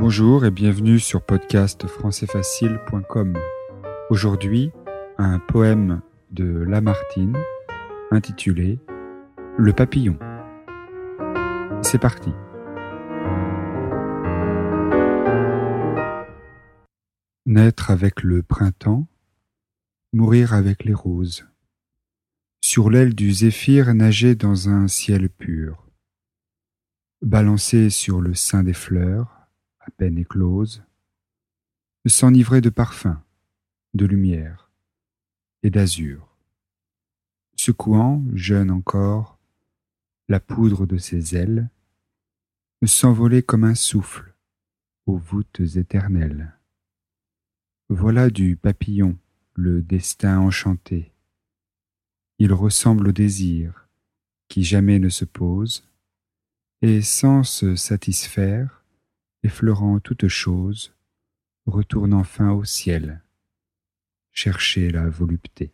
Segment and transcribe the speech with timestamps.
[0.00, 3.36] Bonjour et bienvenue sur podcastfrançaisfacile.com.
[4.08, 4.72] Aujourd'hui,
[5.18, 7.36] un poème de Lamartine
[8.10, 8.78] intitulé
[9.58, 10.18] Le papillon.
[11.82, 12.30] C'est parti.
[17.44, 19.06] Naître avec le printemps,
[20.14, 21.46] mourir avec les roses.
[22.62, 25.86] Sur l'aile du zéphyr nager dans un ciel pur.
[27.20, 29.39] Balancer sur le sein des fleurs,
[29.90, 30.82] peine éclose,
[32.06, 33.18] s'enivrer de parfums,
[33.94, 34.70] de lumière
[35.62, 36.36] et d'azur,
[37.56, 39.38] secouant, jeune encore,
[40.28, 41.68] la poudre de ses ailes,
[42.86, 44.34] s'envoler comme un souffle
[45.06, 46.54] aux voûtes éternelles.
[47.88, 49.18] Voilà du papillon
[49.54, 51.12] le destin enchanté.
[52.38, 53.88] Il ressemble au désir
[54.48, 55.86] qui jamais ne se pose,
[56.82, 58.79] et sans se satisfaire,
[59.42, 60.94] effleurant toute chose,
[61.66, 63.22] retourne enfin au ciel,
[64.32, 65.72] chercher la volupté.